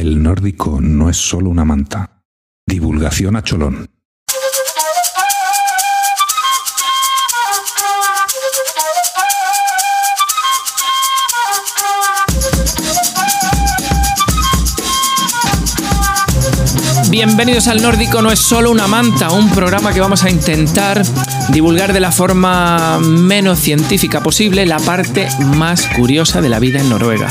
[0.00, 2.22] El nórdico no es solo una manta.
[2.64, 3.90] Divulgación a cholón.
[17.10, 21.02] Bienvenidos al Nórdico no es solo una manta, un programa que vamos a intentar
[21.50, 25.26] divulgar de la forma menos científica posible la parte
[25.56, 27.26] más curiosa de la vida en Noruega.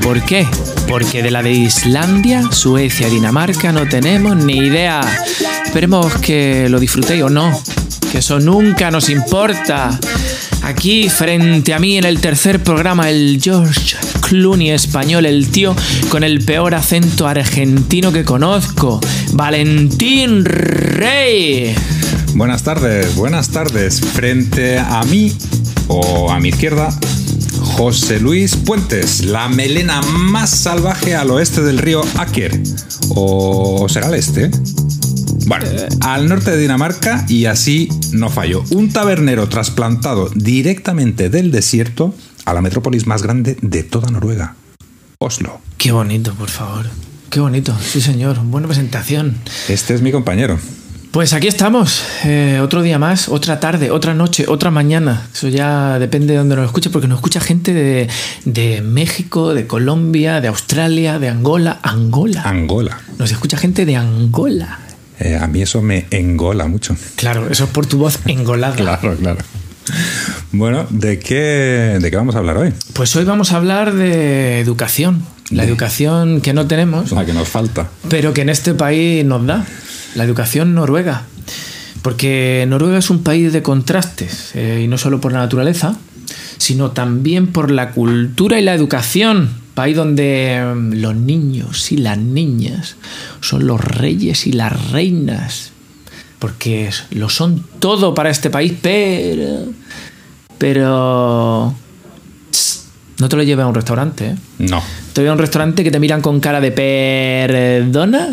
[0.00, 0.46] ¿Por qué?
[0.92, 5.00] Porque de la de Islandia, Suecia Dinamarca no tenemos ni idea.
[5.64, 7.50] Esperemos que lo disfrutéis o no,
[8.10, 9.98] que eso nunca nos importa.
[10.60, 15.74] Aquí frente a mí en el tercer programa el George Clooney español, el tío
[16.10, 19.00] con el peor acento argentino que conozco,
[19.32, 21.74] Valentín Rey.
[22.34, 23.98] Buenas tardes, buenas tardes.
[23.98, 25.32] Frente a mí
[25.88, 26.90] o a mi izquierda,
[27.76, 32.62] José Luis Puentes, la melena más salvaje al oeste del río Aker.
[33.10, 34.50] ¿O será al este?
[35.46, 35.66] Bueno,
[36.00, 38.62] al norte de Dinamarca y así no falló.
[38.70, 44.54] Un tabernero trasplantado directamente del desierto a la metrópolis más grande de toda Noruega,
[45.18, 45.60] Oslo.
[45.78, 46.86] Qué bonito, por favor.
[47.30, 48.38] Qué bonito, sí señor.
[48.44, 49.36] Buena presentación.
[49.68, 50.58] Este es mi compañero.
[51.12, 55.28] Pues aquí estamos, eh, otro día más, otra tarde, otra noche, otra mañana.
[55.34, 58.08] Eso ya depende de donde nos escuche, porque nos escucha gente de,
[58.46, 61.80] de México, de Colombia, de Australia, de Angola.
[61.82, 62.40] Angola.
[62.44, 62.98] Angola.
[63.18, 64.78] Nos escucha gente de Angola.
[65.20, 66.96] Eh, a mí eso me engola mucho.
[67.16, 68.74] Claro, eso es por tu voz engolada.
[68.76, 69.38] Claro, claro.
[70.52, 72.72] Bueno, ¿de qué, ¿de qué vamos a hablar hoy?
[72.94, 75.22] Pues hoy vamos a hablar de educación.
[75.50, 77.90] La De- educación que no tenemos, La que nos falta.
[78.08, 79.66] pero que en este país nos da.
[80.14, 81.26] La educación noruega.
[82.02, 85.96] Porque Noruega es un país de contrastes, eh, y no solo por la naturaleza,
[86.58, 89.62] sino también por la cultura y la educación.
[89.74, 92.96] País donde mm, los niños y las niñas
[93.40, 95.70] son los reyes y las reinas.
[96.40, 99.66] Porque lo son todo para este país, pero.
[100.58, 101.74] Pero.
[102.50, 102.88] tss,
[103.20, 104.36] No te lo lleves a un restaurante, ¿eh?
[104.58, 104.82] No.
[105.12, 108.28] Te voy a un restaurante que te miran con cara de perdona.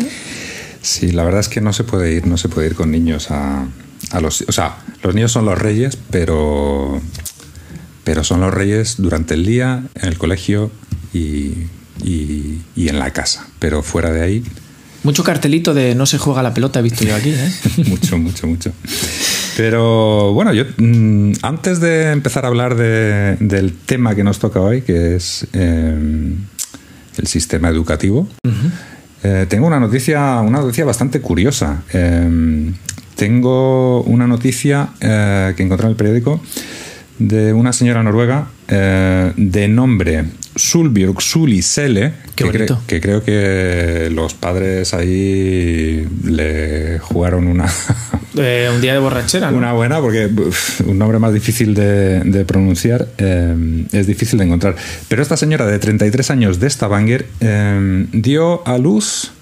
[0.82, 3.30] Sí, la verdad es que no se puede ir, no se puede ir con niños
[3.30, 3.66] a,
[4.12, 4.42] a los...
[4.48, 7.00] O sea, los niños son los reyes, pero...
[8.04, 10.70] Pero son los reyes durante el día, en el colegio
[11.12, 11.52] y,
[12.02, 13.46] y, y en la casa.
[13.58, 14.44] Pero fuera de ahí,
[15.02, 17.50] Mucho cartelito de no se juega la pelota he visto yo aquí, ¿eh?
[17.86, 18.70] mucho, mucho, mucho.
[19.56, 24.60] Pero bueno, yo mm, antes de empezar a hablar de- del tema que nos toca
[24.60, 26.34] hoy, que es eh,
[27.16, 28.28] el sistema educativo,
[29.22, 31.82] eh, tengo una noticia, una noticia bastante curiosa.
[31.92, 32.72] Eh,
[33.20, 36.40] tengo una noticia eh, que encontré en el periódico
[37.18, 40.24] de una señora noruega eh, de nombre
[40.60, 42.82] Sulbjörg Suli Sele, que, cre- bonito.
[42.86, 47.66] que creo que los padres ahí le jugaron una,
[48.36, 49.58] Eh, un día de borrachera, ¿no?
[49.58, 54.44] una buena, porque uf, un nombre más difícil de, de pronunciar eh, es difícil de
[54.44, 54.76] encontrar.
[55.08, 59.32] Pero esta señora de 33 años de Stavanger eh, dio a luz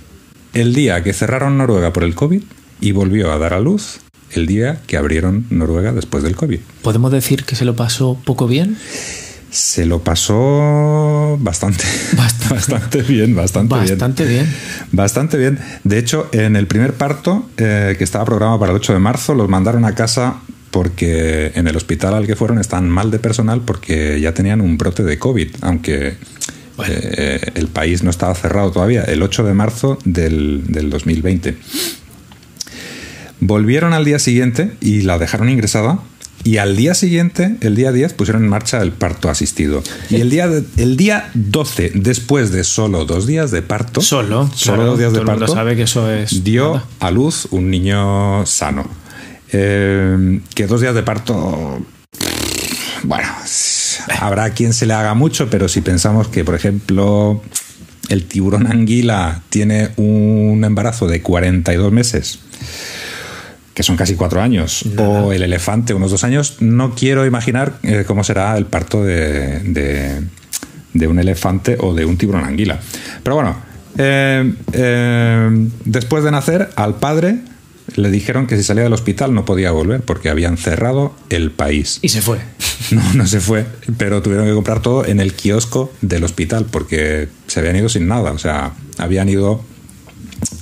[0.54, 2.42] el día que cerraron Noruega por el COVID
[2.80, 4.00] y volvió a dar a luz
[4.32, 6.58] el día que abrieron Noruega después del COVID.
[6.80, 8.78] ¿Podemos decir que se lo pasó poco bien?
[9.50, 11.84] Se lo pasó bastante,
[12.16, 12.54] Bastante.
[12.54, 13.88] bastante bien, bastante, bien.
[13.88, 14.54] Bastante bien.
[14.92, 15.58] Bastante bien.
[15.84, 19.34] De hecho, en el primer parto, eh, que estaba programado para el 8 de marzo,
[19.34, 20.36] los mandaron a casa
[20.70, 24.76] porque en el hospital al que fueron están mal de personal porque ya tenían un
[24.76, 26.16] brote de COVID, aunque
[26.76, 26.92] Bueno.
[26.94, 31.56] eh, el país no estaba cerrado todavía, el 8 de marzo del, del 2020.
[33.40, 36.00] Volvieron al día siguiente y la dejaron ingresada.
[36.48, 39.82] Y al día siguiente, el día 10, pusieron en marcha el parto asistido.
[40.08, 44.48] Y el día, de- el día 12, después de solo dos días de parto, Solo.
[44.54, 46.42] solo claro, dos días de todo el mundo parto, sabe que eso es.
[46.44, 46.86] dio nada.
[47.00, 48.88] a luz un niño sano.
[49.52, 51.84] Eh, que dos días de parto,
[53.02, 53.28] bueno,
[54.18, 57.42] habrá quien se le haga mucho, pero si pensamos que, por ejemplo,
[58.08, 62.38] el tiburón anguila tiene un embarazo de 42 meses,
[63.78, 68.02] que son casi cuatro años, o el elefante unos dos años, no quiero imaginar eh,
[68.04, 70.20] cómo será el parto de, de-
[70.94, 72.80] de un elefante o de un tiburón anguila.
[73.22, 73.54] Pero bueno,
[73.96, 77.38] eh, eh, después de nacer, al padre
[77.94, 82.00] le dijeron que si salía del hospital no podía volver porque habían cerrado el país.
[82.02, 82.38] Y se fue.
[82.90, 83.66] No, no se fue,
[83.98, 88.08] pero tuvieron que comprar todo en el kiosco del hospital porque se habían ido sin
[88.08, 88.32] nada.
[88.32, 89.62] O sea, habían ido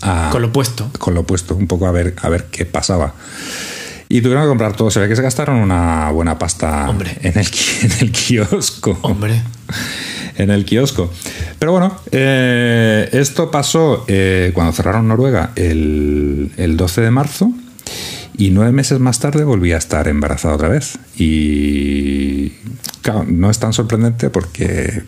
[0.03, 0.91] a, Con lo puesto.
[0.99, 3.15] con lo puesto, un poco a ver, a ver qué pasaba.
[4.09, 4.91] Y tuvieron que comprar todo.
[4.91, 7.17] Se ve que se gastaron una buena pasta Hombre.
[7.23, 7.47] En, el,
[7.83, 8.99] en el kiosco.
[9.03, 9.43] Hombre.
[10.37, 11.11] en el kiosco.
[11.59, 17.53] Pero bueno, eh, esto pasó eh, cuando cerraron Noruega el, el 12 de marzo
[18.39, 20.99] y nueve meses más tarde volví a estar embarazada otra vez.
[21.17, 22.51] Y
[23.03, 25.05] claro, no es tan sorprendente porque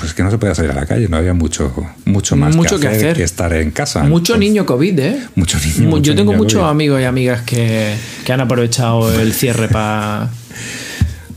[0.00, 1.72] pues que no se podía salir a la calle, no había mucho,
[2.06, 3.16] mucho más Mucho que, que hacer, hacer.
[3.18, 4.00] que estar en casa.
[4.04, 5.20] Mucho Entonces, niño COVID, ¿eh?
[5.34, 6.70] Mucho niño, Mu- mucho Yo tengo niño muchos COVID.
[6.70, 7.94] amigos y amigas que,
[8.24, 10.30] que han aprovechado el cierre para...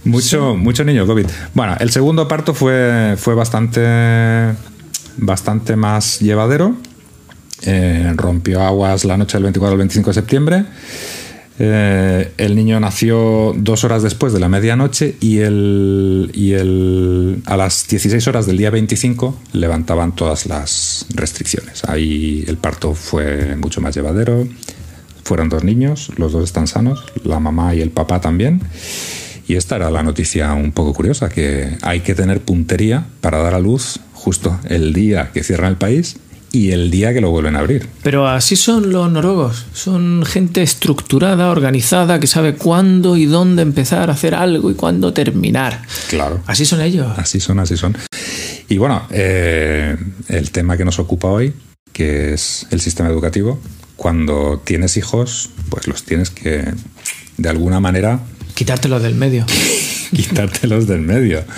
[0.06, 1.26] Mucho, mucho niño COVID.
[1.54, 3.82] Bueno, el segundo parto fue, fue bastante,
[5.16, 6.76] bastante más llevadero.
[7.62, 10.66] Eh, rompió aguas la noche del 24 al 25 de septiembre.
[11.60, 17.58] Eh, el niño nació dos horas después de la medianoche y, el, y el, a
[17.58, 21.84] las 16 horas del día 25 levantaban todas las restricciones.
[21.86, 24.48] Ahí el parto fue mucho más llevadero.
[25.24, 28.62] Fueron dos niños, los dos están sanos, la mamá y el papá también.
[29.48, 33.54] Y esta era la noticia un poco curiosa, que hay que tener puntería para dar
[33.54, 36.18] a luz justo el día que cierran el país
[36.56, 37.90] y el día que lo vuelven a abrir.
[38.04, 39.66] Pero así son los noruegos.
[39.74, 45.14] Son gente estructurada, organizada, que sabe cuándo y dónde empezar a hacer algo y cuándo
[45.14, 45.82] terminar.
[46.10, 46.44] Claro.
[46.46, 47.12] Así son ellos.
[47.18, 47.98] Así son, así son.
[48.70, 49.98] Y bueno, eh,
[50.28, 51.54] el tema que nos ocupa hoy,
[51.92, 53.60] que es el sistema educativo,
[53.96, 56.72] cuando tienes hijos, pues los tienes que,
[57.38, 58.20] de alguna manera,
[58.54, 59.44] Quitártelo del medio.
[60.16, 61.44] quitártelos del medio.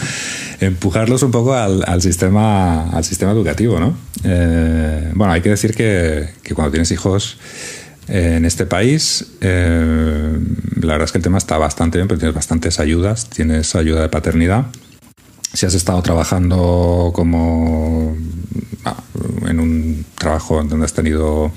[0.60, 3.98] Empujarlos un poco al, sistema, al sistema educativo, ¿no?
[4.24, 7.38] Eh, bueno, hay que decir que, que cuando tienes hijos
[8.08, 10.38] eh, en este país, eh,
[10.82, 13.30] la verdad es que el tema está bastante bien, pero tienes bastantes ayudas.
[13.30, 14.66] Tienes ayuda de paternidad.
[15.54, 18.16] Si has estado trabajando como
[18.84, 19.02] ah,
[19.48, 21.52] en un trabajo donde has tenido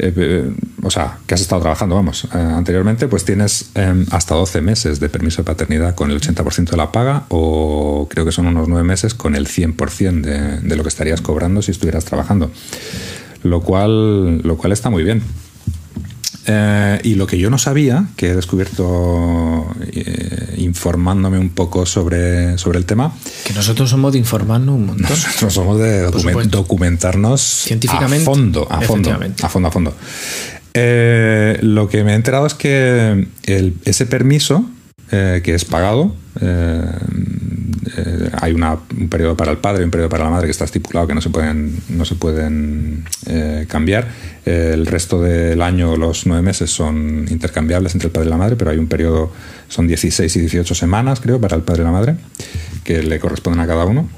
[0.00, 0.52] eh, eh,
[0.82, 4.98] o sea, que has estado trabajando, vamos, eh, anteriormente, pues tienes eh, hasta 12 meses
[4.98, 8.68] de permiso de paternidad con el 80% de la paga o creo que son unos
[8.68, 12.50] 9 meses con el 100% de, de lo que estarías cobrando si estuvieras trabajando.
[13.42, 15.22] Lo cual, lo cual está muy bien.
[16.52, 22.58] Eh, y lo que yo no sabía, que he descubierto eh, informándome un poco sobre,
[22.58, 23.12] sobre el tema,
[23.44, 25.08] Que nosotros somos de informarnos un montón.
[25.10, 26.00] nosotros somos de
[26.50, 28.22] documentarnos Científicamente.
[28.24, 29.10] a fondo, a fondo,
[29.42, 29.94] a fondo, a fondo.
[30.74, 34.64] Eh, lo que me he enterado es que el- ese permiso
[35.10, 36.14] que es pagado,
[37.96, 40.50] eh, hay una- un periodo para el padre y un periodo para la madre que
[40.52, 44.08] está estipulado que no se pueden, no se pueden eh, cambiar.
[44.44, 48.56] El resto del año, los nueve meses, son intercambiables entre el padre y la madre,
[48.56, 49.32] pero hay un periodo,
[49.68, 52.16] son 16 y 18 semanas, creo, para el padre y la madre,
[52.84, 54.08] que le corresponden a cada uno.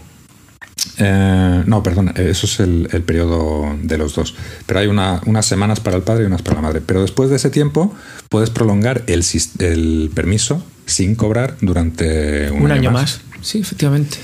[0.98, 4.34] Eh, no, perdón, eso es el, el periodo de los dos.
[4.66, 6.80] Pero hay una- unas semanas para el padre y unas para la madre.
[6.84, 7.94] Pero después de ese tiempo
[8.28, 9.24] puedes prolongar el,
[9.58, 13.20] el permiso sin cobrar durante un, Un, año, más.
[13.42, 14.16] Sí, efectivamente.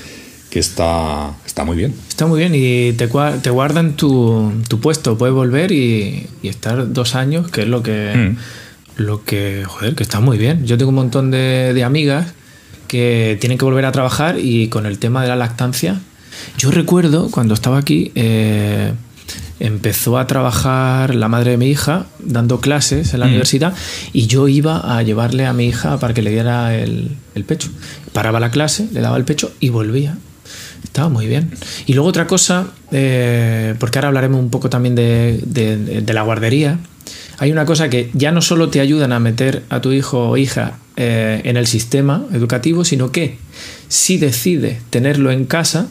[0.49, 1.93] Que está, está muy bien.
[2.09, 5.17] Está muy bien y te, guardan tu, tu puesto.
[5.17, 8.37] Puedes volver y, y estar dos años, que es lo que, Mm.
[9.03, 10.65] lo que, joder, que está muy bien.
[10.65, 12.33] Yo tengo un montón de, de amigas
[12.87, 15.99] que tienen que volver a trabajar y con el tema de la lactancia.
[16.57, 18.93] Yo recuerdo cuando estaba aquí, eh,
[19.59, 23.73] empezó a trabajar la madre de mi hija dando clases en la universidad
[24.13, 27.69] y yo iba a llevarle a mi hija para que le diera el, el pecho.
[28.13, 30.17] Paraba la clase, le daba el pecho y volvía.
[30.83, 31.51] Estaba muy bien.
[31.85, 36.21] Y luego otra cosa, eh, porque ahora hablaremos un poco también de, de- de la
[36.23, 36.79] guardería.
[37.37, 40.37] Hay una cosa que ya no solo te ayudan a meter a tu hijo o
[40.37, 43.37] hija eh, en el sistema educativo, sino que
[43.87, 45.87] si decide tenerlo en casa,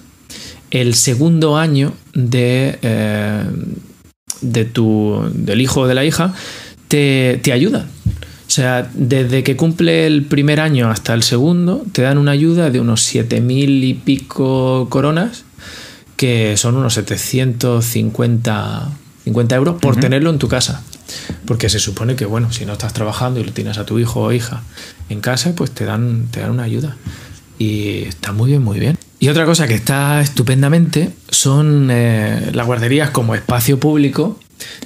[0.70, 3.44] el segundo año de, eh,
[4.40, 6.34] de tu, del hijo o de la hija
[6.88, 7.86] te, te ayudan.
[8.46, 12.70] O sea, desde que cumple el primer año hasta el segundo, te dan una ayuda
[12.70, 15.44] de unos 7.000 y pico coronas,
[16.16, 18.90] que son unos 750
[19.28, 20.82] 50 euros por tenerlo en tu casa.
[21.46, 24.22] Porque se supone que, bueno, si no estás trabajando y lo tienes a tu hijo
[24.22, 24.62] o hija
[25.08, 26.96] en casa, pues te dan, te dan una ayuda.
[27.58, 28.98] Y está muy bien, muy bien.
[29.20, 34.38] Y otra cosa que está estupendamente son eh, las guarderías como espacio público.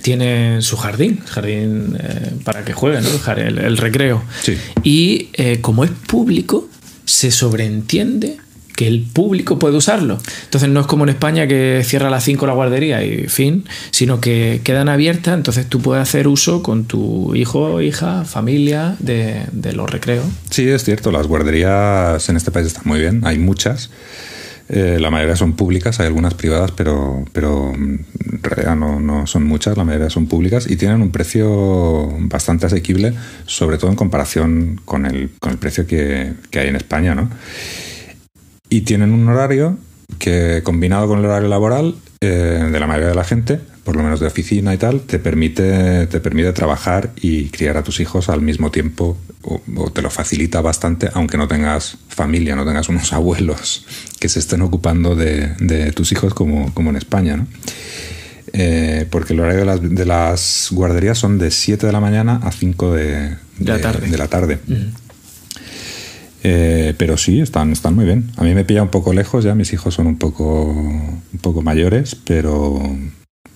[0.02, 3.32] Tienen su jardín, jardín eh, para que jueguen, ¿no?
[3.34, 4.22] el, recreo.
[4.42, 4.56] Sí.
[4.82, 6.68] Y eh, como es público,
[7.04, 8.38] se sobreentiende
[8.84, 10.18] el público puede usarlo.
[10.44, 13.64] Entonces no es como en España que cierra a las 5 la guardería y fin,
[13.90, 19.46] sino que quedan abiertas, entonces tú puedes hacer uso con tu hijo, hija, familia de,
[19.72, 20.24] los recreos.
[20.50, 23.90] Sí, es cierto, las guarderías en este país están muy bien, hay muchas.
[24.68, 28.06] Eh, la mayoría son públicas, hay algunas privadas, pero, pero en
[28.42, 33.12] realidad no, no, son muchas, la mayoría son públicas y tienen un precio bastante asequible,
[33.44, 37.14] sobre todo en comparación con el, con el precio que, que hay en España.
[37.14, 37.28] ¿no?
[38.72, 39.76] Y tienen un horario
[40.18, 44.02] que combinado con el horario laboral eh, de la mayoría de la gente, por lo
[44.02, 48.30] menos de oficina y tal, te permite, te permite trabajar y criar a tus hijos
[48.30, 49.60] al mismo tiempo o,
[49.90, 53.84] te lo facilita bastante, aunque no tengas familia, no tengas unos abuelos
[54.18, 57.36] que se estén ocupando de, tus hijos como, como en España.
[57.36, 57.46] ¿no?
[58.54, 62.40] Eh, porque el horario de las, de las, guarderías son de 7 de la mañana
[62.42, 64.08] a 5 de, la tarde.
[64.08, 64.58] De la tarde.
[66.44, 68.30] Eh, pero sí, están, están muy bien.
[68.36, 71.62] A mí me pilla un poco lejos ya, mis hijos son un poco, un poco
[71.62, 72.82] mayores, pero,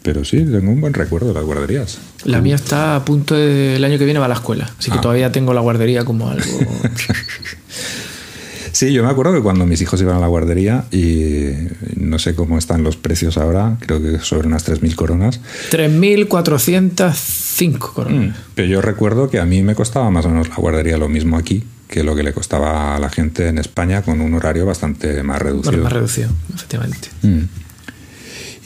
[0.03, 1.99] pero sí, tengo un buen recuerdo de las guarderías.
[2.25, 4.91] La mía está a punto de, el año que viene va a la escuela, así
[4.91, 5.01] que ah.
[5.01, 6.45] todavía tengo la guardería como algo...
[8.73, 11.47] Sí, yo me acuerdo que cuando mis hijos iban a la guardería y
[11.97, 15.41] no sé cómo están los precios ahora, creo que sobre unas 3.000 coronas.
[15.71, 18.37] 3.405 coronas.
[18.37, 21.09] Mm, pero yo recuerdo que a mí me costaba más o menos la guardería lo
[21.09, 24.67] mismo aquí que lo que le costaba a la gente en España con un horario
[24.67, 25.83] bastante más reducido.
[25.83, 27.09] más reducido, efectivamente.
[27.23, 27.43] Mm.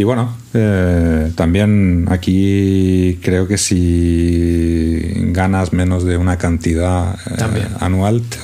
[0.00, 8.22] Y bueno, eh, también aquí creo que si ganas menos de una cantidad eh, anual,
[8.22, 8.38] te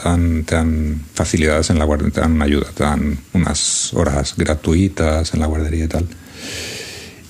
[0.55, 5.41] dan, facilidades en la guardería, te dan una ayuda, te dan unas horas gratuitas en
[5.41, 6.07] la guardería y tal.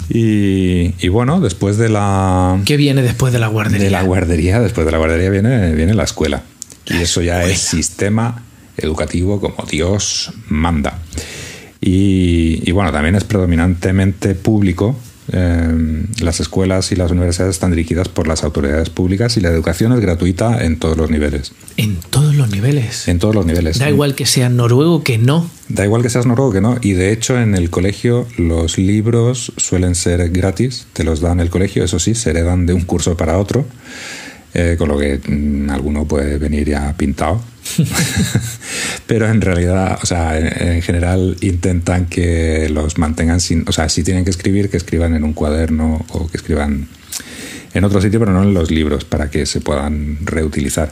[0.08, 2.60] Y, bueno, después de la...
[2.64, 3.84] ¿Qué viene después de la guardería?
[3.84, 6.42] De la guardería, después de la guardería viene, viene la escuela.
[6.88, 8.42] Y eso ya es sistema
[8.76, 10.98] educativo como Dios manda.
[11.80, 14.96] Y, bueno, también es predominantemente público.
[15.32, 19.92] Eh, las escuelas y las universidades están dirigidas por las autoridades públicas y la educación
[19.92, 21.52] es gratuita en todos los niveles.
[21.76, 23.08] En todos los niveles.
[23.08, 23.78] En todos los niveles.
[23.78, 25.48] Da igual que seas noruego que no.
[25.68, 26.78] Da igual que seas noruego que no.
[26.80, 31.50] Y de hecho en el colegio los libros suelen ser gratis, te los dan el
[31.50, 33.64] colegio, eso sí, se heredan de un curso para otro.
[34.58, 37.42] Eh, con lo que mm, alguno puede venir ya pintado.
[39.06, 44.02] Pero en realidad, o sea, en, general intentan que los mantengan sin, o sea, si
[44.02, 46.88] tienen que escribir, que escriban en un cuaderno o que escriban
[47.74, 50.90] en otro sitio, pero no en los libros, para que se puedan reutilizar.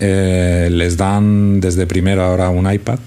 [0.00, 2.98] Eh, les dan desde primero ahora un iPad,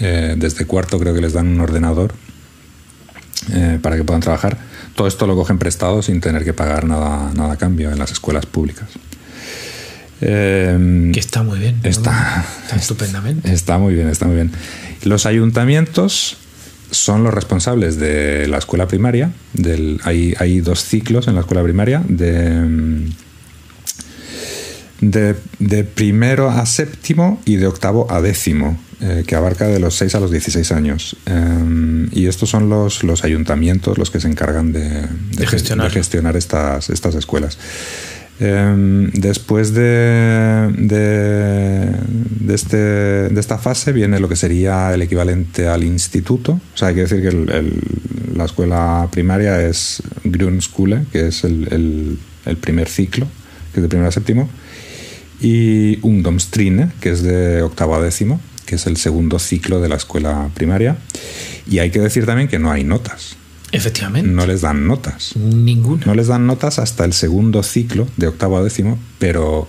[0.00, 2.12] eh, desde cuarto creo que les dan un ordenador
[3.80, 4.58] para que puedan trabajar.
[4.96, 8.10] Todo esto lo cogen prestado sin tener que pagar nada, nada a cambio en las
[8.10, 8.88] escuelas públicas.
[10.20, 11.78] Em, que está muy bien.
[11.82, 12.44] Está,
[12.76, 13.52] estupendamente.
[13.52, 14.52] Está muy bien, está muy bien.
[15.04, 16.36] Los ayuntamientos
[16.90, 19.32] son los responsables de la escuela primaria.
[19.52, 23.04] Del, hay, hay dos ciclos en la escuela primaria de,
[25.00, 30.14] de, primero a séptimo y de octavo a décimo, eh, que abarca de los 6
[30.14, 31.16] a los 16 años.
[31.26, 35.06] Em, y estos son los, los ayuntamientos los que se encargan de,
[35.36, 37.58] de gestionar, gestionar estas, estas escuelas.
[38.38, 41.88] Em, después de, de,
[42.52, 46.52] este, de, esta fase viene lo que sería el equivalente al instituto.
[46.52, 47.30] O sea, hay que decir que
[48.36, 53.26] la escuela primaria es Grundschule, que es el, el, primer ciclo,
[53.72, 54.50] que es de primero a séptimo,
[55.40, 59.96] y Ungdomstrine, que es de octavo a décimo, que es el segundo ciclo de la
[59.96, 60.98] escuela primaria.
[61.70, 63.36] Y hay que decir también que no hay notas.
[63.72, 64.30] Efectivamente.
[64.30, 65.36] No les dan notas.
[65.36, 66.06] Ninguna.
[66.06, 69.68] No les dan notas hasta el segundo ciclo, de octavo a décimo, pero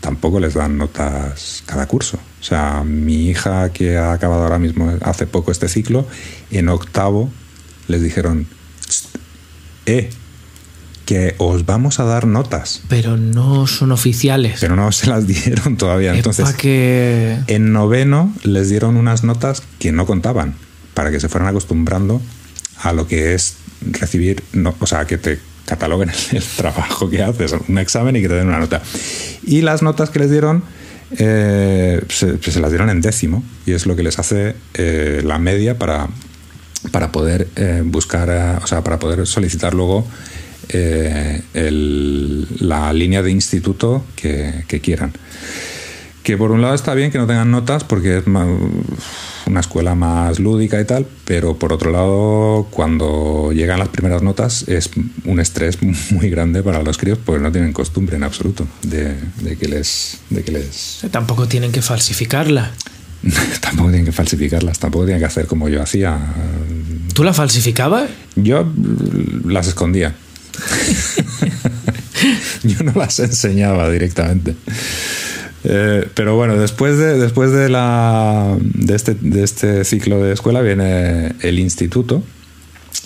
[0.00, 2.18] tampoco les dan notas cada curso.
[2.40, 6.06] O sea, mi hija que ha acabado ahora mismo hace poco este ciclo,
[6.50, 7.30] en octavo
[7.88, 8.46] les dijeron,
[9.86, 10.10] eh,
[11.06, 12.82] que os vamos a dar notas.
[12.88, 14.58] Pero no son oficiales.
[14.60, 16.14] Pero no se las dieron todavía.
[16.14, 17.38] Entonces, que...
[17.46, 20.54] en noveno les dieron unas notas que no contaban,
[20.94, 22.20] para que se fueran acostumbrando
[22.82, 23.56] a lo que es
[23.90, 24.42] recibir,
[24.78, 28.48] o sea, que te cataloguen el trabajo que haces, un examen y que te den
[28.48, 28.82] una nota.
[29.44, 30.62] Y las notas que les dieron
[31.18, 35.78] eh, se, las dieron en décimo y es lo que les hace eh, la media
[35.78, 36.08] para,
[36.90, 40.06] para poder eh, buscar, o sea, para poder solicitar luego
[41.52, 45.12] la línea de instituto que quieran.
[46.22, 50.38] Que por un lado está bien que no tengan notas porque es una escuela más
[50.38, 54.90] lúdica y tal, pero por otro lado, cuando llegan las primeras notas es
[55.24, 55.78] un estrés
[56.10, 59.16] muy grande para los críos porque no tienen costumbre en absoluto de,
[59.58, 61.00] que, les, de que les...
[61.10, 62.70] Tampoco tienen que falsificarla.
[63.60, 66.18] tampoco tienen que falsificarlas, tampoco tienen que hacer como yo hacía.
[67.14, 68.10] ¿Tú las falsificabas?
[68.36, 68.70] Yo
[69.44, 70.14] las escondía.
[72.62, 74.54] yo no las enseñaba directamente.
[75.64, 80.60] Eh, pero bueno, después de, después de, la, de, este, de este ciclo de escuela
[80.60, 82.22] viene el instituto,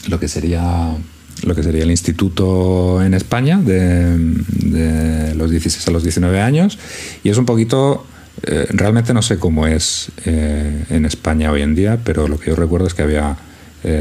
[0.09, 0.95] lo que sería
[1.43, 6.79] lo que sería el instituto en España de, los 16 a los 19 años.
[7.23, 8.07] Y es un poquito
[8.43, 12.51] eh, realmente no sé cómo es eh, en España hoy en día pero lo que
[12.51, 13.37] yo recuerdo es que había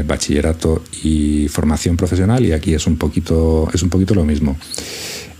[0.04, 4.56] bachillerato y formación profesional y aquí es un poquito es un poquito lo mismo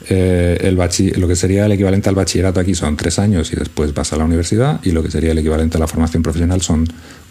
[0.09, 0.75] el
[1.17, 4.17] lo que sería el equivalente al bachillerato aquí son tres años y después vas a
[4.17, 6.87] la universidad y lo que sería el equivalente a la formación profesional son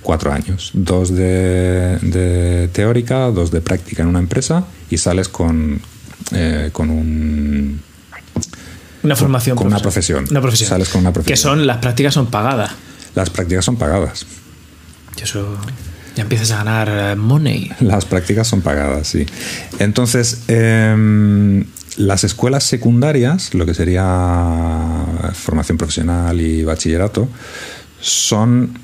[0.06, 5.82] cuatro años, dos de, teórica, dos de práctica en una empresa y sales con,
[6.32, 7.82] eh, con un...
[9.04, 9.58] Una formación.
[9.58, 10.26] Con, una profesión.
[10.30, 10.70] Una profesión.
[10.70, 11.34] Sales con una profesión.
[11.34, 12.72] Que son, las prácticas son pagadas.
[13.16, 14.26] Las prácticas son pagadas.
[15.18, 15.58] Y eso
[16.16, 17.72] ya empiezas a ganar eh, money.
[17.80, 19.26] Las prácticas son pagadas, sí.
[19.80, 21.66] Entonces, em,
[21.98, 27.28] las escuelas secundarias, lo que sería formación profesional y bachillerato,
[28.02, 28.78] son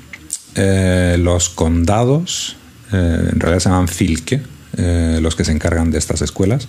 [0.54, 2.56] eh, los condados,
[2.92, 4.42] eh, en realidad se llaman filque,
[4.76, 6.68] eh, los que se encargan de estas escuelas,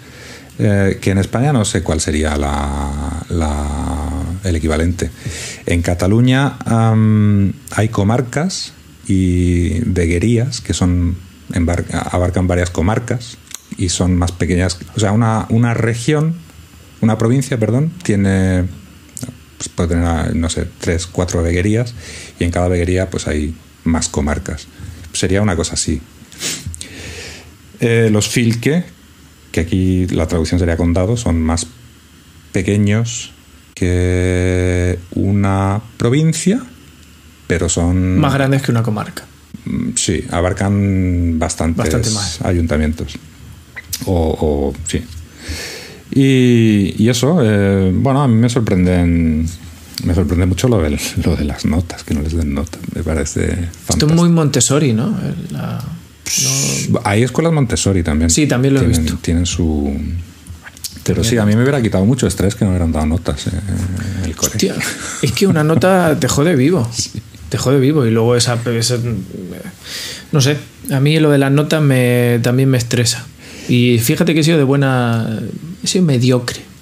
[0.56, 2.36] que en España no sé cuál sería
[4.44, 5.10] el equivalente.
[5.66, 6.60] En Cataluña
[7.72, 8.74] hay comarcas
[9.08, 11.18] y veguerías que son
[12.12, 13.38] abarcan varias comarcas
[13.78, 14.80] y son más pequeñas.
[14.96, 16.36] O sea, una, una región,
[17.02, 18.66] una provincia, perdón, tiene
[19.58, 21.94] pues puede tener, no sé, tres, cuatro veguerías
[22.40, 24.68] y en cada veguería pues hay más comarcas.
[25.14, 26.02] Sería una cosa así.
[27.80, 28.84] Eh, los filque,
[29.52, 31.68] que aquí la traducción sería condado, son más
[32.52, 33.32] pequeños
[33.74, 36.62] que una provincia,
[37.48, 38.18] pero son...
[38.20, 39.24] Más grandes que una comarca.
[39.66, 42.42] Mm, sí, abarcan bastantes Bastante más.
[42.42, 43.18] ayuntamientos.
[44.06, 45.04] O, sí.
[46.16, 49.48] Y, eso, eh, bueno, a mí me sorprenden
[50.04, 52.82] me sorprende mucho lo de, lo de las notas, que no les den notas.
[52.94, 53.92] Me parece fantástico.
[53.92, 55.18] Esto es muy Montessori, ¿no?
[57.04, 58.30] Hay escuelas Montessori también.
[58.30, 59.18] Sí, también lo he visto.
[59.22, 59.96] Tienen su...
[61.04, 64.26] Pero sí, a mí me hubiera quitado mucho estrés que no hubieran dado notas en
[64.26, 64.74] el colegio.
[65.22, 66.90] es que una nota te jode vivo.
[67.50, 68.06] Te jode vivo.
[68.06, 68.58] Y luego esa,
[70.32, 70.58] No sé,
[70.92, 73.26] a mí lo de las notas me, también me estresa.
[73.70, 75.40] Y fíjate que he sido de buena...
[75.84, 76.74] He sido mediocre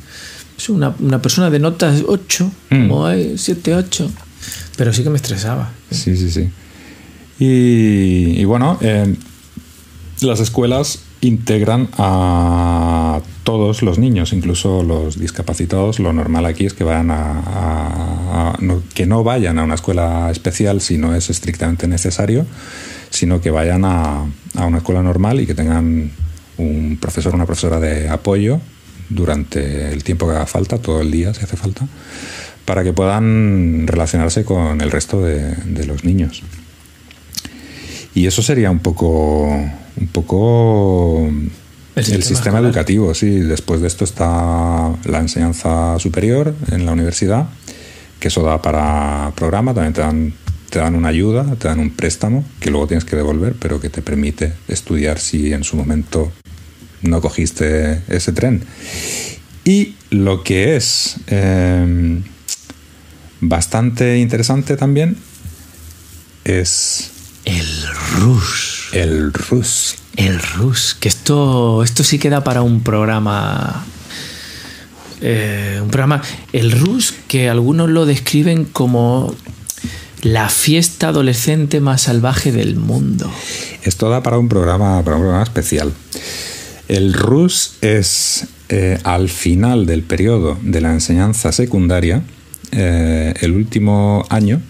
[0.70, 2.88] una, una persona de notas 8, mm.
[2.88, 4.12] como hay 7, 8.
[4.78, 5.72] Pero sí que me estresaba.
[5.90, 6.50] Sí, sí, sí.
[7.40, 9.16] Y, bueno, eh,
[10.22, 16.00] las escuelas integran a todos los niños, incluso los discapacitados.
[16.00, 18.58] Lo normal aquí es que vayan a,
[18.94, 22.46] que no vayan a una escuela especial si no es estrictamente necesario,
[23.10, 26.12] sino que vayan a, a una escuela normal y que tengan
[26.58, 28.60] un profesor o una profesora de apoyo
[29.10, 31.88] durante el tiempo que haga falta, todo el día si hace falta,
[32.66, 36.44] para que puedan relacionarse con el resto de, los niños.
[38.14, 41.30] Y eso sería un poco, un poco
[41.96, 43.30] el sistema, educativo, sí.
[43.40, 47.48] Después de esto está la enseñanza superior en la universidad,
[48.20, 50.34] que eso da para programa, también te dan,
[50.72, 53.90] te dan una ayuda, te dan un préstamo que luego tienes que devolver, pero que
[53.90, 56.32] te permite estudiar si en su momento
[57.02, 58.64] no cogiste ese tren.
[59.66, 62.24] Y lo que es em,
[63.42, 65.18] bastante interesante también
[66.46, 67.12] es...
[67.44, 67.68] El
[68.18, 68.90] Rus.
[68.94, 69.96] El Rus.
[70.16, 70.96] El Rus.
[71.00, 73.84] Que esto, esto sí queda para un programa
[75.20, 76.22] eh, un programa,
[76.54, 79.36] el Rus, que algunos lo describen como
[80.22, 83.32] la fiesta adolescente más salvaje del mundo.
[83.84, 85.92] Esto da para un programa, programa especial.
[86.88, 92.24] El RUS es eh, al final del periodo de la enseñanza secundaria,
[92.72, 94.62] eh, el último año,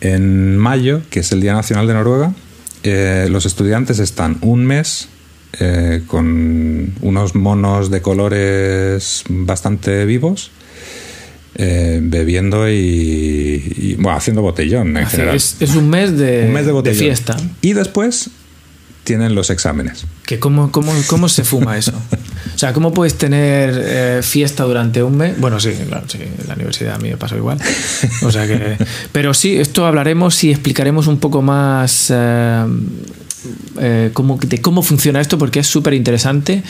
[0.00, 2.34] en mayo, que es el Día Nacional de Noruega,
[2.82, 5.08] eh, los estudiantes están un mes
[6.08, 10.50] con unos monos de colores bastante vivos,
[11.56, 15.36] bebiendo y, bueno, haciendo botellón en general.
[15.36, 17.36] Es, un mes de, de fiesta.
[17.60, 18.30] Y después
[19.04, 20.06] tienen los exámenes.
[20.26, 21.92] ¿Que cómo, cómo, ¿Cómo se fuma eso?
[22.54, 25.40] O sea, ¿cómo puedes tener eh, fiesta durante un mes?
[25.40, 27.58] Bueno, sí, claro, sí, en la universidad a mí me pasó igual.
[28.22, 28.76] O sea que,
[29.10, 32.64] pero sí, esto hablaremos y explicaremos un poco más eh,
[33.80, 36.62] eh, cómo, de cómo funciona esto, porque es súper interesante.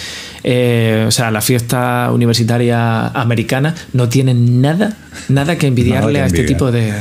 [0.43, 4.97] o sea, la fiesta universitaria americana no tiene nada,
[5.29, 6.93] nada que envidiarle a este tipo de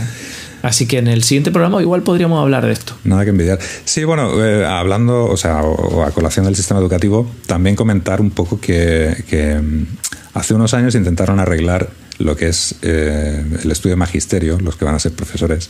[0.64, 2.96] Así que en el siguiente programa igual podríamos hablar de esto.
[3.04, 3.60] Nada que envidiar.
[3.84, 8.32] Sí, bueno, eh, hablando, o sea, o, a colación del sistema educativo, también comentar un
[8.32, 9.14] poco que,
[9.62, 14.78] mm, hace unos años intentaron arreglar lo que es eh, el estudio de magisterio, los
[14.78, 15.70] que van a ser profesores,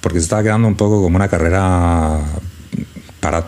[0.00, 2.20] porque se estaba quedando un poco como una carrera
[3.20, 3.46] para,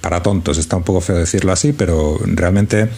[0.00, 2.88] para tontos, está un poco feo decirlo así, pero realmente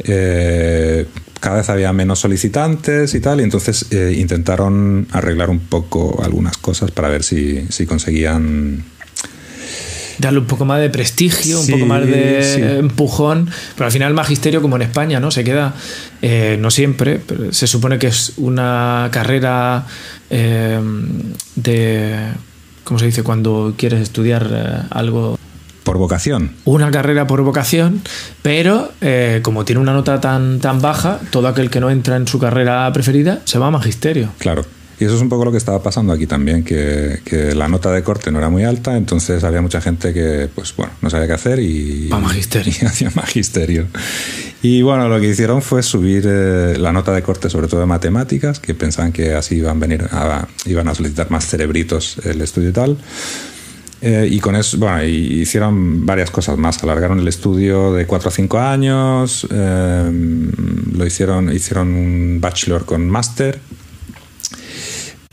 [0.00, 1.06] eh,
[1.40, 6.56] cada vez había menos solicitantes y tal, y entonces eh, intentaron arreglar un poco algunas
[6.56, 8.84] cosas para ver si, si conseguían
[10.18, 14.14] darle un poco más de prestigio, un poco más de empujón, pero al final el
[14.14, 15.30] magisterio, como en España, ¿no?
[15.30, 15.74] Se queda,
[16.22, 19.86] eh, no siempre, pero se supone que es una carrera
[20.30, 20.80] eh,
[21.56, 22.16] de,
[22.84, 23.22] ¿cómo se dice?
[23.22, 25.38] Cuando quieres estudiar eh, algo
[25.82, 26.52] por vocación.
[26.64, 28.00] Una carrera por vocación,
[28.40, 28.90] pero
[29.42, 32.90] como tiene una nota tan, tan baja, todo aquel que no entra en su carrera
[32.94, 34.30] preferida se va a magisterio.
[34.38, 34.64] Claro.
[35.00, 37.20] Y eso es un poco lo que estaba pasando aquí también, que,
[37.54, 40.92] la nota de corte no era muy alta, entonces había mucha gente que, pues bueno,
[41.02, 42.72] no sabía qué hacer y, magisterio.
[42.82, 43.86] y hacía magisterio.
[44.62, 47.86] Y bueno, lo que hicieron fue subir eh, la nota de corte, sobre todo de
[47.86, 50.08] matemáticas, que pensaban que así iban a venir,
[50.66, 52.96] iban a solicitar más cerebritos el estudio y tal.
[54.00, 56.82] Eh, y con eso, bueno, hicieron varias cosas más.
[56.82, 60.10] Alargaron el estudio de 4 a 5 años, eh,
[60.92, 63.60] lo hicieron, hicieron un bachelor con máster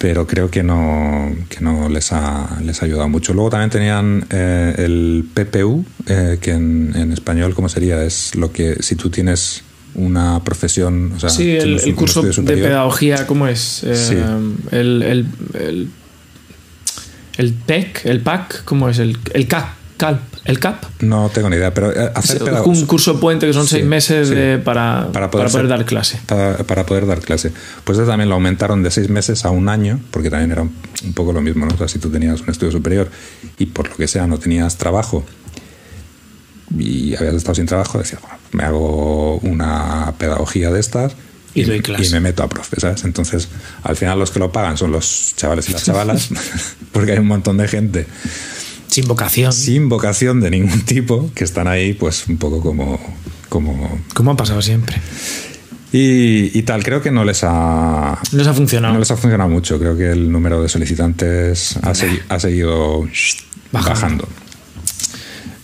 [0.01, 3.35] pero creo que no, que no les, ha, les ha ayudado mucho.
[3.35, 8.03] Luego también tenían eh, el PPU, eh, que en, español, ¿cómo sería?
[8.03, 9.61] Es lo que si tú tienes
[9.93, 11.11] una profesión.
[11.15, 13.83] O sea, sí, el, curso de pedagogía, ¿cómo es?
[13.83, 14.23] Eh,
[14.71, 15.89] el, el, el,
[17.37, 18.97] el, PEC, el PAC, ¿cómo es?
[18.97, 19.67] El, el CAC
[20.43, 20.83] ¿El CAP?
[21.01, 24.29] No tengo ni idea, pero eh, hacer Un curso puente que son seis meses
[24.63, 26.19] para, para, poder, dar clase.
[26.25, 27.51] Para, poder dar clase.
[27.83, 31.13] Pues eso también lo aumentaron de seis meses a un año, porque también era un,
[31.13, 31.75] poco lo mismo, ¿no?
[31.75, 33.09] O sea, si tú tenías un estudio superior
[33.59, 35.23] y por lo que sea no tenías trabajo
[36.75, 41.13] y habías estado sin trabajo, decías, bueno, me hago una pedagogía de estas
[41.53, 42.05] y, doy clase.
[42.05, 43.03] y me meto a profe, ¿sabes?
[43.03, 43.47] Entonces,
[43.83, 46.29] al final los que lo pagan son los chavales y las chavalas,
[46.91, 48.07] porque hay un montón de gente
[48.91, 49.53] sin vocación.
[49.53, 52.99] Sin vocación de ningún tipo, que están ahí pues un poco como...
[53.49, 54.95] Como, como ha pasado siempre.
[55.93, 58.17] Y, tal, creo que no les ha...
[58.31, 58.93] No les ha funcionado.
[58.93, 59.77] No les ha funcionado mucho.
[59.77, 61.91] Creo que el número de solicitantes ha,
[62.29, 63.05] ha seguido
[63.73, 64.25] bajando.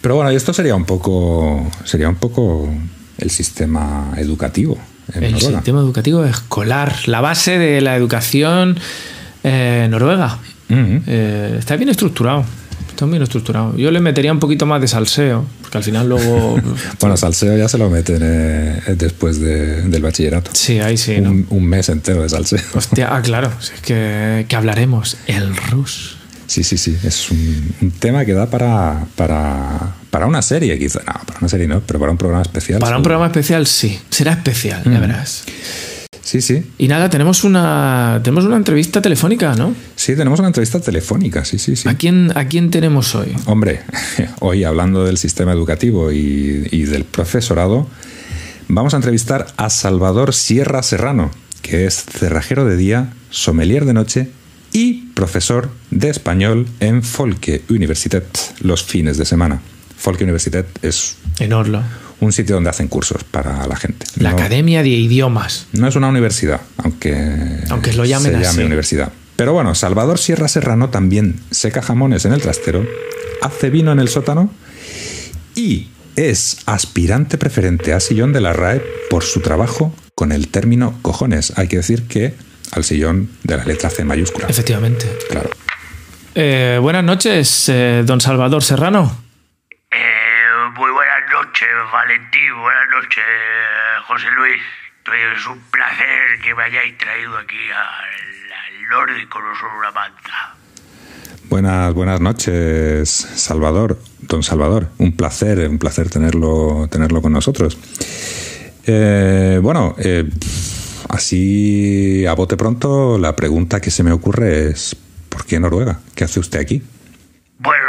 [0.01, 1.71] Pero bueno, esto sería un poco...
[1.85, 2.69] Sería un poco
[3.17, 4.77] el sistema educativo.
[5.13, 8.77] el sistema educativo escolar, la base de la educación
[9.45, 10.39] eh, noruega.
[10.69, 12.43] Eh, está bien estructurado.
[12.97, 13.77] Está bien estructurado.
[13.77, 16.59] Yo le metería un poquito más de salseo, porque al final luego...
[16.99, 20.49] bueno, salseo ya se lo meten eh, después del bachillerato.
[20.55, 21.17] Sí, ahí sí.
[21.17, 22.59] Un, mes entero de salseo.
[22.73, 25.15] Hostia, ah, claro, es que, que hablaremos.
[25.27, 26.17] El rus.
[26.47, 26.97] Sí, sí, sí.
[27.03, 31.01] Es un, tema que da para, para, para, una serie, quizá.
[31.05, 32.79] No, para una serie no, pero para un programa especial.
[32.79, 33.99] Para un programa especial, sí.
[34.09, 35.43] Será especial, ya verás.
[36.27, 36.61] Sí, sí.
[36.77, 39.73] Y nada, tenemos una, tenemos una entrevista telefónica, ¿no?
[39.95, 41.87] Sí, tenemos una entrevista telefónica, sí, sí, sí.
[41.87, 43.33] ¿A quién, a quién tenemos hoy?
[43.45, 43.79] Hombre,
[44.41, 47.87] hoy hablando del sistema educativo y, y del profesorado,
[48.67, 54.29] vamos a entrevistar a Salvador Sierra Serrano, que es cerrajero de día, sommelier de noche
[54.73, 58.25] y profesor de español en Folke Universitat
[58.59, 59.61] los fines de semana.
[59.95, 61.15] Folke Universitat es...
[61.39, 61.83] En Orlo
[62.19, 64.05] un sitio donde hacen cursos para la gente.
[64.17, 65.67] La Academia de Idiomas.
[65.73, 69.11] No es una universidad, aunque, aunque lo llamen se llame universidad.
[69.35, 72.85] Pero bueno, Salvador Sierra Serrano también seca jamones en el trastero,
[73.41, 74.49] hace vino en el sótano
[75.55, 80.95] y es aspirante preferente a sillón de la RAE por su trabajo con el término
[81.03, 81.53] cojones.
[81.55, 82.33] Hay que decir que
[82.71, 84.47] al sillón de la letra C mayúscula.
[84.47, 85.05] Efectivamente.
[85.29, 85.51] Claro.
[86.33, 89.26] Eh, buenas noches, eh, don Salvador Serrano.
[91.65, 93.23] Valentín, buenas noches,
[94.05, 94.61] José Luis.
[95.35, 100.55] Es un placer que me hayáis traído aquí al, nórdico, no solo una manta.
[101.49, 104.89] Buenas, buenas noches, Salvador, don Salvador.
[104.99, 107.79] Un placer, un placer tenerlo, tenerlo con nosotros.
[108.85, 110.29] Eh, bueno, eh,
[111.09, 114.95] así a bote pronto, la pregunta que se me ocurre es:
[115.29, 116.01] ¿por qué Noruega?
[116.13, 116.83] ¿Qué hace usted aquí?
[117.57, 117.86] Bueno,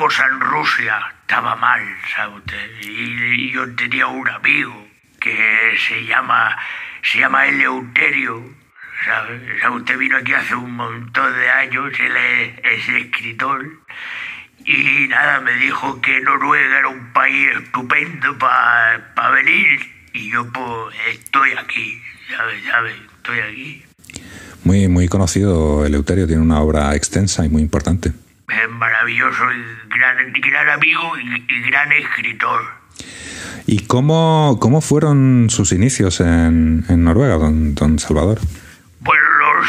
[0.00, 1.82] cosa en Rusia estaba mal,
[2.16, 2.70] ¿sabe usted?
[2.80, 4.88] Y, yo tenía un amigo
[5.20, 6.56] que se llama,
[7.02, 8.42] se llama Eleuterio,
[9.04, 9.60] ¿sabe?
[9.76, 13.62] Usted vino aquí hace un montón de años, él es, escritor,
[14.64, 19.80] y nada, me dijo que Noruega era un país estupendo para venir,
[20.14, 22.00] y yo pues estoy aquí,
[22.34, 22.62] ¿sabe?
[22.70, 22.94] ¿sabe?
[23.18, 23.84] Estoy aquí.
[24.64, 28.14] Muy, muy conocido Eleuterio, tiene una obra extensa y muy importante
[28.52, 29.44] es maravilloso,
[29.88, 32.62] gran, gran amigo y, gran escritor.
[33.66, 38.38] ¿Y cómo, cómo fueron sus inicios en, en Noruega, don, don Salvador?
[39.04, 39.66] Pues los,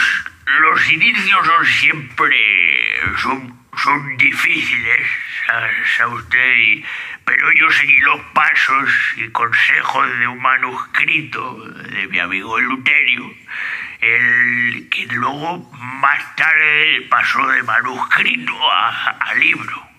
[0.62, 2.36] los inicios son siempre
[3.22, 5.08] son, son difíciles,
[5.98, 6.84] sabe, usted, y-
[7.26, 13.32] pero yo seguí los pasos y consejos de un manuscrito de mi amigo Eleuterio,
[14.02, 19.90] el que luego más tarde pasó de manuscrito a, a libro.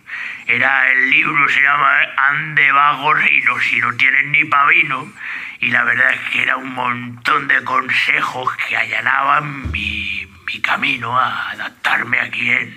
[0.46, 5.12] Era el libro, se llama Ande vago reino, si no tienes ni pavino.
[5.60, 11.16] Y la verdad es que era un montón de consejos que allanaban mi, mi camino
[11.16, 12.74] a adaptarme aquí en,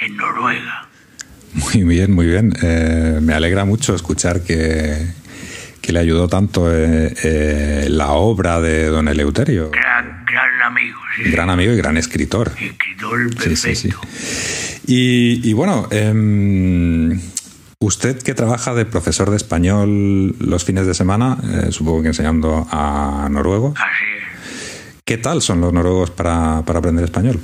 [0.00, 0.88] en Noruega.
[1.52, 2.52] Muy bien, muy bien.
[2.62, 5.06] Eh, me alegra mucho escuchar que,
[5.82, 9.70] que le ayudó tanto eh, eh, la obra de don Eleuterio.
[9.70, 10.13] Gran
[10.64, 11.30] amigo, sí.
[11.30, 12.52] Gran amigo y gran escritor.
[12.58, 13.56] Escritor perfecto.
[13.56, 13.90] sí, sí.
[14.86, 17.18] Y, y bueno, em,
[17.78, 22.66] usted que trabaja de profesor de español los fines de semana, eh, supongo que enseñando
[22.70, 25.00] a noruegos, Así es.
[25.04, 27.40] ¿qué tal son los noruegos para, para aprender español?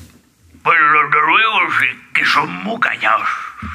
[0.62, 3.28] Pues los noruegos eh, que son muy callados,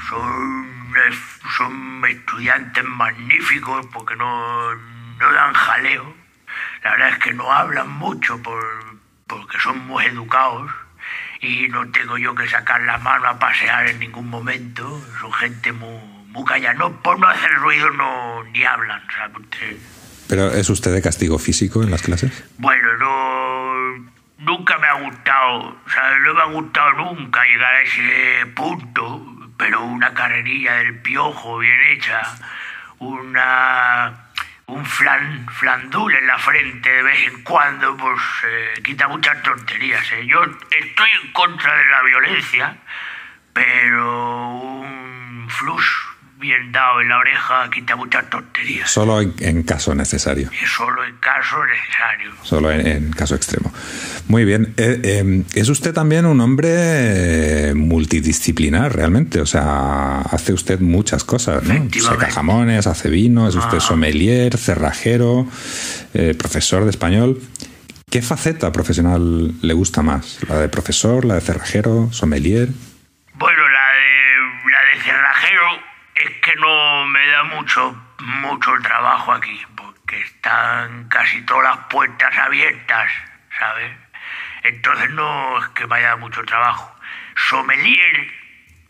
[0.10, 1.16] son, eh,
[1.58, 6.14] son estudiantes magníficos porque no, no dan jaleo.
[6.84, 8.64] La verdad es que no hablan mucho por,
[9.28, 10.72] porque son muy educados
[11.42, 15.02] y no tengo yo que sacar la mano a pasear en ningún momento.
[15.20, 16.74] Son gente muy, muy callada.
[16.76, 19.78] No, por no hacer ruido no, ni hablan, ¿sabe usted?
[20.28, 22.44] ¿Pero es usted de castigo físico en las clases?
[22.58, 24.16] Bueno, no.
[24.38, 29.26] Nunca me ha gustado, o sea, no me ha gustado nunca llegar a ese punto,
[29.58, 32.22] pero una carrerilla del piojo bien hecha,
[33.00, 34.25] una.
[34.68, 40.12] Un flan, flandul en la frente de vez en cuando, pues eh, quita muchas tonterías.
[40.14, 40.26] ¿eh?
[40.26, 42.78] Yo estoy en contra de la violencia,
[43.54, 46.05] pero un flus
[46.46, 48.90] bien dado en la oreja quita muchas tonterías.
[48.90, 52.32] Solo en, en caso necesario, Y solo en caso necesario.
[52.44, 53.74] solo en, en caso extremo.
[54.28, 54.74] Muy bien.
[54.78, 59.40] Eh, eh, es usted también un hombre eh, multidisciplinar, realmente.
[59.42, 61.90] O sea, hace usted muchas cosas, ¿no?
[61.92, 63.82] Seca jamones, hace vino, es usted Ah.
[63.82, 65.48] sommelier, cerrajero,
[66.14, 67.42] eh, profesor de español.
[68.10, 70.40] ¿Qué faceta profesional le gusta más?
[70.48, 72.70] ¿La de profesor, la de cerrajero, sommelier?
[73.34, 75.68] Bueno, la de, la de cerrajero
[76.16, 77.44] es que no me da
[78.46, 83.12] mucho, trabajo aquí, porque están casi todas las puertas abiertas,
[83.58, 83.92] ¿sabes?
[84.64, 86.96] Entonces no es que me haya mucho trabajo.
[87.50, 88.32] Sommelier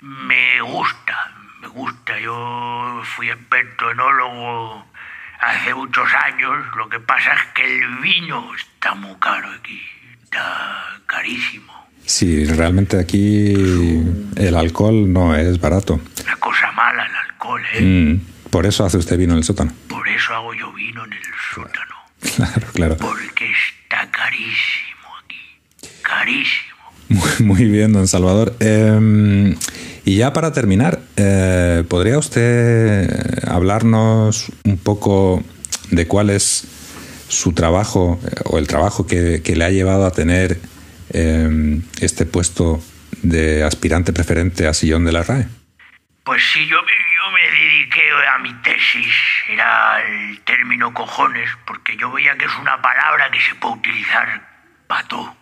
[0.02, 2.20] me gusta, me gusta.
[2.20, 4.86] Yo fui experto enólogo
[5.40, 6.66] hace muchos años.
[6.78, 9.82] Lo que pasa es que el vino está muy caro aquí,
[10.24, 11.74] está carísimo.
[12.06, 13.54] Sí, realmente aquí
[14.36, 16.00] el alcohol no es barato.
[16.24, 17.82] Una cosa mala el alcohol, ¿eh?
[17.82, 19.74] Mm, Por eso hace usted vino en el sótano.
[19.90, 21.20] Por eso hago yo vino en el
[21.54, 21.96] sótano.
[22.38, 22.96] Claro, claro.
[22.96, 25.92] Porque está carísimo aquí.
[26.02, 26.78] Carísimo.
[27.10, 28.56] Muy, muy bien, don Salvador.
[28.62, 29.58] Eh,
[30.06, 35.44] y ya para terminar, eh, ¿podría usted hablarnos un poco
[35.92, 36.66] de cuál es
[37.28, 40.62] su trabajo eh, o el trabajo que, que le ha llevado a tener
[41.10, 42.82] eh, este puesto
[43.22, 45.46] de aspirante preferente a sillón de la RAE?
[46.24, 46.78] Pues sí, yo
[47.36, 49.16] me, dediqué a mi tesis,
[49.48, 54.42] era el término cojones, porque yo veía que es una palabra que se puede utilizar
[54.88, 55.36] para todo,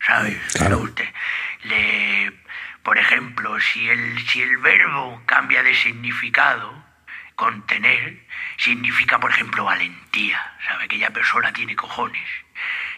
[0.00, 0.36] ¿sabes?
[0.54, 0.78] Claro.
[0.78, 1.08] Usted,
[1.62, 2.32] le,
[2.82, 6.84] por ejemplo, si el, si el verbo cambia de significado,
[7.36, 10.84] contener, significa, por ejemplo, valentía, ¿sabe?
[10.84, 12.28] Aquella persona tiene cojones.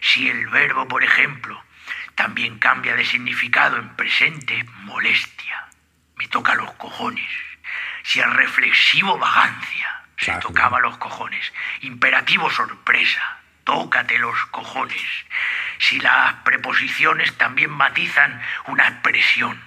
[0.01, 1.61] Si el verbo, por ejemplo,
[2.15, 5.67] también cambia de significado en presente, molestia.
[6.15, 7.48] Me toca los cojones.
[8.09, 11.53] Si el reflexivo vagancia, se tocaba los cojones.
[11.81, 15.05] Imperativo sorpresa, tócate los cojones.
[15.77, 19.61] Si las preposiciones también matizan una expresión.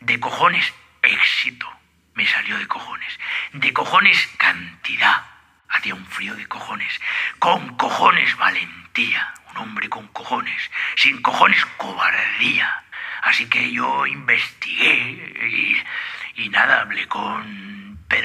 [0.00, 1.66] De cojones, éxito.
[2.12, 3.18] Me salió de cojones.
[3.54, 5.24] De cojones, cantidad.
[5.70, 7.00] Hacía un frío de cojones.
[7.38, 9.32] Con cojones, valentía.
[9.52, 10.70] Un hombre con cojones.
[10.96, 12.84] Sin cojones, cobardía.
[13.22, 17.75] Así que yo investigué y, y nada, hablé con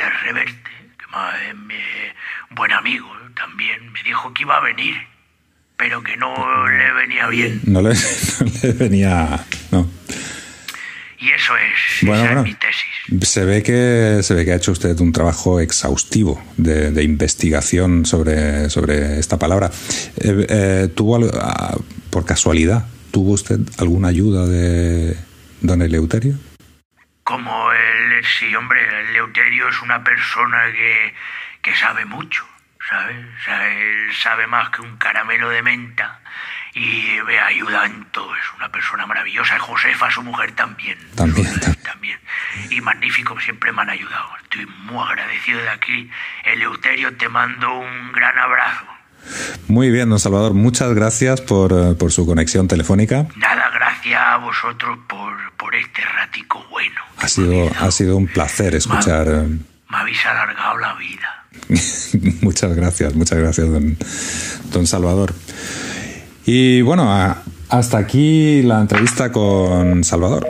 [0.01, 1.75] Pérez Reverte, que ma- es mi
[2.55, 3.91] buen amigo también.
[3.91, 4.95] Me dijo que iba a venir,
[5.77, 6.33] pero que no
[6.69, 7.61] le venía bien.
[7.65, 7.89] No le,
[8.39, 9.45] no le venía.
[9.71, 9.87] No.
[11.19, 12.41] Y eso es, Bueno, esa bueno.
[12.41, 13.29] es mi tesis.
[13.29, 18.07] Se ve que se ve que ha hecho usted un trabajo exhaustivo de, de investigación
[18.07, 19.69] sobre, sobre esta palabra.
[20.17, 21.77] Eh, eh, ¿Tuvo ah,
[22.09, 25.15] por casualidad tuvo usted alguna ayuda de
[25.61, 26.39] don Eleuterio?
[27.31, 31.13] Como el, sí, hombre, el Leuterio es una persona que,
[31.61, 32.45] que sabe mucho,
[32.89, 33.15] ¿sabes?
[33.39, 36.19] O sea, él sabe más que un caramelo de menta
[36.73, 38.35] y me ayuda en todo.
[38.35, 39.55] Es una persona maravillosa.
[39.55, 40.97] Y Josefa, su mujer, también.
[41.15, 41.83] También, También.
[41.83, 42.19] también.
[42.69, 44.27] Y magnífico, siempre me han ayudado.
[44.43, 46.11] Estoy muy agradecido de aquí.
[46.43, 48.85] Eleuterio, te mando un gran abrazo.
[49.67, 50.53] Muy bien, don Salvador.
[50.53, 53.27] Muchas gracias por, eh, por su conexión telefónica.
[53.37, 53.60] Nada,
[54.03, 56.99] gracias a vosotros por, por este ratico bueno.
[57.17, 59.27] Ha sido, ha sido un placer escuchar.
[59.27, 59.47] eh,
[59.89, 61.45] Me habéis alargado la vida.
[62.41, 63.97] muchas gracias, muchas gracias, don,
[64.71, 65.33] don Salvador.
[66.45, 67.11] Y bueno,
[67.69, 70.47] hasta aquí la entrevista con Salvador.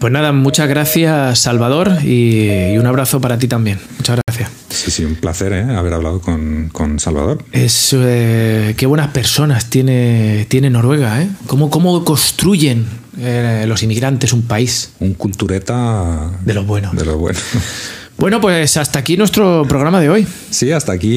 [0.00, 3.78] Pues nada, muchas gracias, Salvador, y, y un abrazo para ti también.
[3.98, 4.50] Muchas gracias.
[4.70, 5.62] Sí, sí, un placer ¿eh?
[5.76, 7.44] haber hablado con, con Salvador.
[7.52, 11.28] Es eh, qué buenas personas tiene, tiene Noruega, ¿eh?
[11.46, 12.86] ¿Cómo, cómo construyen
[13.18, 16.96] eh, los inmigrantes un país Un cultureta de los buenos?
[16.96, 17.38] de lo bueno.
[18.20, 20.26] Bueno, pues hasta aquí nuestro programa de hoy.
[20.50, 21.08] Sí, hasta aquí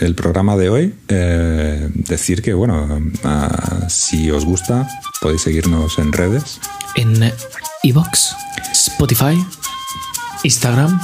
[0.00, 0.94] el programa de hoy.
[1.08, 3.00] Eh, decir que, bueno,
[3.88, 4.86] si os gusta,
[5.22, 6.60] podéis seguirnos en redes.
[6.96, 7.32] En
[7.82, 8.34] Evox,
[8.72, 9.42] Spotify,
[10.44, 11.00] Instagram,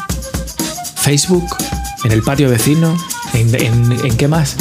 [0.96, 1.46] Facebook,
[2.04, 2.98] en el patio vecino,
[3.32, 4.56] en, en- ¿en qué más?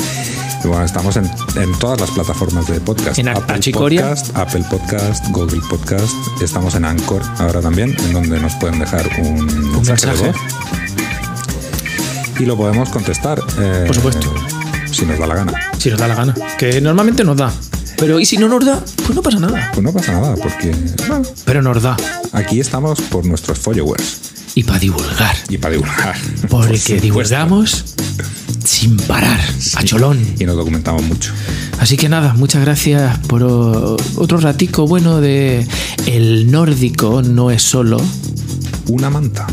[0.66, 1.26] Bueno, estamos en,
[1.56, 3.18] en todas las plataformas de podcast.
[3.20, 4.02] En Achicoria.
[4.10, 6.14] Podcast, Apple Podcast, Google Podcast.
[6.42, 10.28] Estamos en Anchor ahora también, en donde nos pueden dejar un, mensaje, de mensaje.
[10.28, 10.36] voz.
[12.40, 13.40] Y lo podemos contestar.
[13.60, 14.34] eh, Por supuesto.
[14.92, 15.54] Si nos da la gana.
[15.78, 16.34] Si nos da la gana.
[16.58, 17.54] Que normalmente nos da.
[17.98, 18.84] Pero ¿y si no nos da?
[18.98, 19.70] Pues no pasa nada.
[19.74, 20.76] Pues no pasa nada, porque
[21.08, 21.96] bueno, Pero nos da.
[22.34, 24.20] aquí estamos por nuestros followers
[24.56, 25.36] Y para divulgar.
[25.48, 26.16] y para divulgar.
[26.50, 27.02] Por Porque supuesto.
[27.04, 27.86] divulgamos
[28.66, 29.40] sin parar.
[29.76, 30.20] A cholón.
[30.40, 31.34] Y nos documentamos mucho.
[31.80, 35.68] Así que nada, muchas gracias por otro ratico bueno de
[36.06, 38.02] El nórdico no es solo
[38.88, 39.48] Una manta.